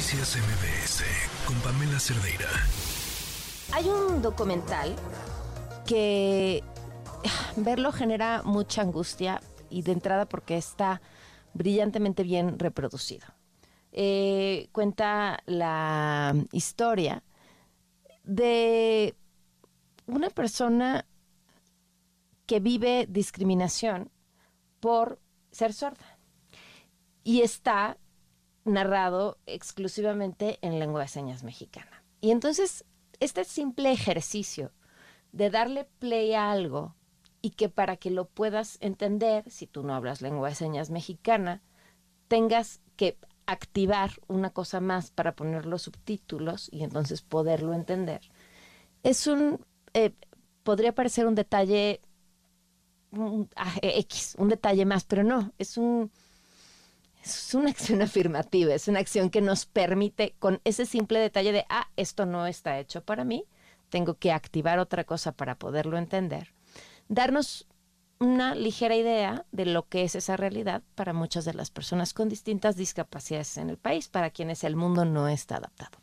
[0.00, 1.04] Noticias MBS
[1.46, 2.48] con Pamela Cerdeira.
[3.74, 4.96] Hay un documental
[5.86, 6.64] que
[7.22, 11.02] ah, verlo genera mucha angustia y de entrada porque está
[11.52, 13.26] brillantemente bien reproducido.
[13.92, 17.22] Eh, cuenta la historia
[18.24, 19.14] de
[20.06, 21.04] una persona
[22.46, 24.10] que vive discriminación
[24.80, 25.20] por
[25.50, 26.18] ser sorda
[27.22, 27.98] y está
[28.64, 32.02] narrado exclusivamente en lengua de señas mexicana.
[32.20, 32.84] Y entonces,
[33.20, 34.72] este simple ejercicio
[35.32, 36.94] de darle play a algo
[37.42, 41.62] y que para que lo puedas entender, si tú no hablas lengua de señas mexicana,
[42.28, 43.16] tengas que
[43.46, 48.20] activar una cosa más para poner los subtítulos y entonces poderlo entender.
[49.02, 50.14] Es un, eh,
[50.62, 52.00] podría parecer un detalle
[53.82, 56.12] X, un detalle más, pero no, es un,
[57.22, 61.66] es una acción afirmativa, es una acción que nos permite con ese simple detalle de,
[61.68, 63.44] ah, esto no está hecho para mí,
[63.88, 66.54] tengo que activar otra cosa para poderlo entender,
[67.08, 67.66] darnos
[68.20, 72.28] una ligera idea de lo que es esa realidad para muchas de las personas con
[72.28, 75.98] distintas discapacidades en el país, para quienes el mundo no está adaptado.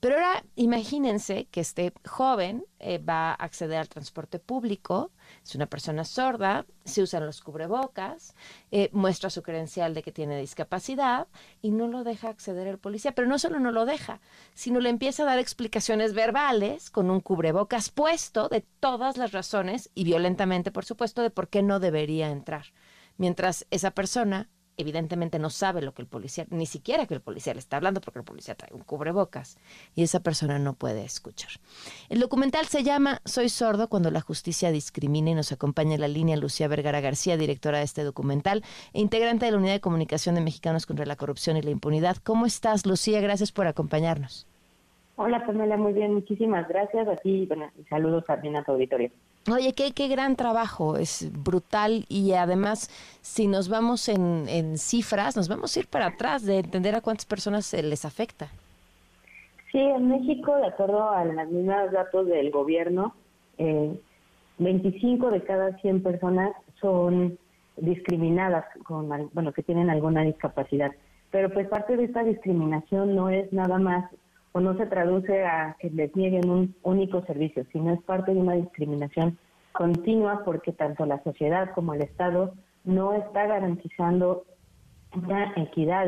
[0.00, 5.10] Pero ahora imagínense que este joven eh, va a acceder al transporte público,
[5.42, 8.34] es una persona sorda, se usan los cubrebocas,
[8.70, 11.28] eh, muestra su credencial de que tiene discapacidad
[11.62, 13.12] y no lo deja acceder el policía.
[13.12, 14.20] Pero no solo no lo deja,
[14.54, 19.90] sino le empieza a dar explicaciones verbales con un cubrebocas puesto de todas las razones
[19.94, 22.66] y violentamente, por supuesto, de por qué no debería entrar.
[23.16, 27.54] Mientras esa persona evidentemente no sabe lo que el policía, ni siquiera que el policía
[27.54, 29.58] le está hablando porque el policía trae un cubrebocas
[29.94, 31.50] y esa persona no puede escuchar.
[32.08, 36.08] El documental se llama Soy sordo cuando la justicia discrimina y nos acompaña en la
[36.08, 40.34] línea Lucía Vergara García, directora de este documental e integrante de la Unidad de Comunicación
[40.34, 42.16] de Mexicanos contra la Corrupción y la Impunidad.
[42.18, 43.20] ¿Cómo estás, Lucía?
[43.20, 44.46] Gracias por acompañarnos.
[45.18, 49.10] Hola, Pamela, muy bien, muchísimas gracias a ti y saludos también a tu auditorio.
[49.48, 52.90] Oye, qué, qué gran trabajo, es brutal y además
[53.22, 57.26] si nos vamos en, cifras, nos vamos a ir para atrás de entender a cuántas
[57.26, 58.48] personas se les afecta.
[59.70, 63.14] Sí, en México, de acuerdo a los mismos datos del gobierno,
[63.58, 63.96] eh,
[64.58, 67.38] 25 de cada 100 personas son
[67.76, 70.90] discriminadas, con, bueno, que tienen alguna discapacidad.
[71.30, 74.10] Pero pues parte de esta discriminación no es nada más
[74.52, 78.40] o no se traduce a que les nieguen un único servicio, sino es parte de
[78.40, 79.38] una discriminación
[79.76, 82.54] continua porque tanto la sociedad como el Estado
[82.84, 84.44] no está garantizando
[85.14, 86.06] una equidad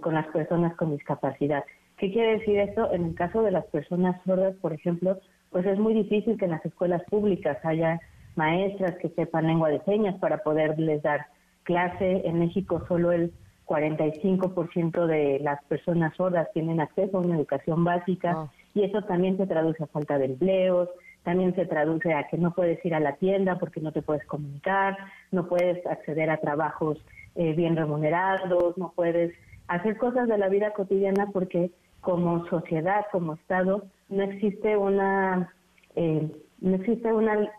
[0.00, 1.64] con las personas con discapacidad.
[1.96, 2.92] ¿Qué quiere decir esto?
[2.92, 5.18] En el caso de las personas sordas, por ejemplo,
[5.50, 8.00] pues es muy difícil que en las escuelas públicas haya
[8.36, 11.26] maestras que sepan lengua de señas para poderles dar
[11.64, 12.22] clase.
[12.24, 13.32] En México solo el
[13.66, 18.50] 45% de las personas sordas tienen acceso a una educación básica ah.
[18.74, 20.88] y eso también se traduce a falta de empleos,
[21.22, 24.24] también se traduce a que no puedes ir a la tienda porque no te puedes
[24.26, 24.96] comunicar,
[25.30, 26.98] no puedes acceder a trabajos
[27.34, 29.32] eh, bien remunerados, no puedes
[29.68, 35.52] hacer cosas de la vida cotidiana porque como sociedad, como Estado, no existe una
[35.94, 36.28] eh,
[36.60, 37.50] no existe una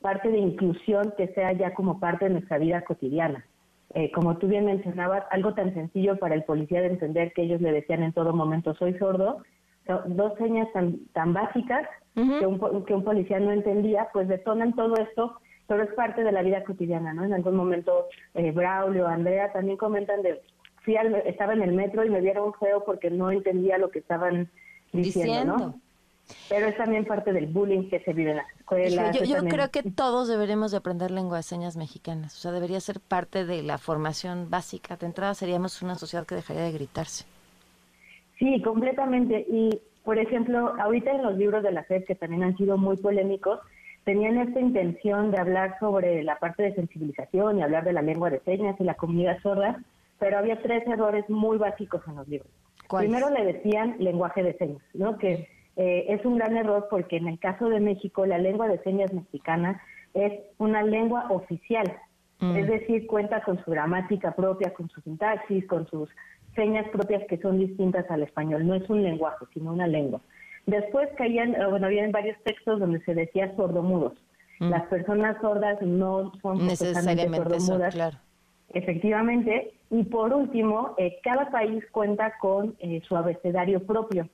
[0.00, 3.44] parte de inclusión que sea ya como parte de nuestra vida cotidiana.
[3.94, 7.60] Eh, como tú bien mencionabas, algo tan sencillo para el policía de entender que ellos
[7.60, 9.42] le decían en todo momento soy sordo,
[10.06, 11.88] dos señas tan, tan básicas
[12.38, 16.32] que, un, que un policía no entendía, pues detonan todo esto, pero es parte de
[16.32, 17.24] la vida cotidiana, ¿no?
[17.24, 20.40] En algún momento eh, Braulio, Andrea también comentan de,
[20.82, 24.48] fui estaba en el metro y me vieron feo porque no entendía lo que estaban
[24.92, 25.80] diciendo, ¿no?
[26.48, 29.18] Pero es también parte del bullying que se vive en las escuelas.
[29.26, 32.36] Yo, creo que todos deberíamos de aprender lengua de señas mexicanas.
[32.36, 34.96] O sea, debería ser parte de la formación básica.
[34.96, 37.24] De entrada seríamos una sociedad que dejaría de gritarse.
[38.38, 39.46] Sí, completamente.
[39.48, 42.96] Y, por ejemplo, ahorita en los libros de la FED, que también han sido muy
[42.96, 43.60] polémicos,
[44.04, 48.30] tenían esta intención de hablar sobre la parte de sensibilización y hablar de la lengua
[48.30, 49.82] de señas y la comunidad sorda,
[50.18, 52.50] pero había tres errores muy básicos en los libros.
[52.88, 55.18] Primero le decían lenguaje de señas, ¿no?
[55.18, 55.46] Que
[55.76, 59.12] eh, es un gran error porque en el caso de México la lengua de señas
[59.12, 59.82] mexicana
[60.14, 61.84] es una lengua oficial,
[62.40, 62.56] mm.
[62.56, 66.08] es decir, cuenta con su gramática propia, con su sintaxis, con sus
[66.54, 68.66] señas propias que son distintas al español.
[68.66, 70.20] No es un lenguaje, sino una lengua.
[70.66, 74.14] Después caían, eh, bueno, había varios textos donde se decía sordomudos.
[74.60, 74.70] Mm.
[74.70, 77.94] Las personas sordas no son necesariamente sordomudas.
[77.94, 78.16] claro.
[78.70, 79.72] Efectivamente.
[79.90, 82.76] Y por último, eh, cada país cuenta con
[83.08, 84.28] su abecedario propio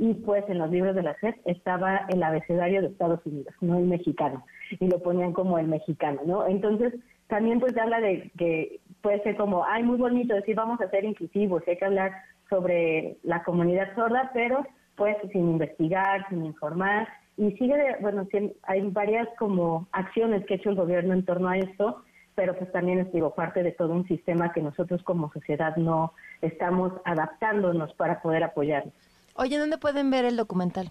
[0.00, 3.76] y pues en los libros de la SED estaba el abecedario de Estados Unidos, no
[3.78, 4.42] el mexicano,
[4.80, 6.46] y lo ponían como el mexicano, ¿no?
[6.46, 6.94] Entonces,
[7.30, 11.04] también pues habla de que puede ser como, ay, muy bonito decir vamos a ser
[11.04, 12.12] inclusivos, hay que hablar
[12.50, 14.66] sobre la comunidad sorda, pero
[14.96, 17.08] pues sin investigar, sin informar.
[17.36, 18.28] Y sigue, bueno,
[18.64, 22.02] hay varias como acciones que ha hecho el gobierno en torno a esto,
[22.34, 26.12] pero pues también es digo parte de todo un sistema que nosotros como sociedad no
[26.42, 28.92] estamos adaptándonos para poder apoyarlos.
[29.36, 30.90] Oye, ¿dónde pueden ver el documental?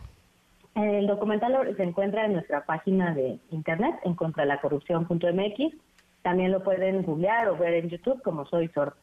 [0.75, 5.75] El documental se encuentra en nuestra página de internet, en contralacorrupción.mx.
[6.21, 8.95] También lo pueden googlear o ver en YouTube como Soy Sordo.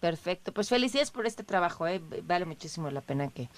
[0.00, 2.02] Perfecto, pues felicidades por este trabajo, ¿eh?
[2.24, 3.48] vale muchísimo la pena que,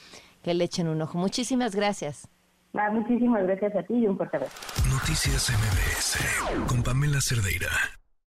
[0.43, 1.17] que le echen un ojo.
[1.17, 2.29] Muchísimas gracias.
[2.75, 4.57] Ah, muchísimas gracias a ti y un fuerte abrazo.
[4.91, 7.71] Noticias MBS con Pamela Cerdeira.